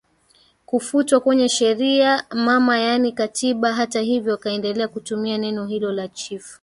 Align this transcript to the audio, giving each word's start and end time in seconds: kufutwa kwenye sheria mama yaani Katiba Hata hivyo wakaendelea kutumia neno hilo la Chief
kufutwa 0.65 1.19
kwenye 1.19 1.49
sheria 1.49 2.25
mama 2.31 2.79
yaani 2.79 3.11
Katiba 3.11 3.73
Hata 3.73 4.01
hivyo 4.01 4.31
wakaendelea 4.31 4.87
kutumia 4.87 5.37
neno 5.37 5.65
hilo 5.65 5.91
la 5.91 6.07
Chief 6.07 6.59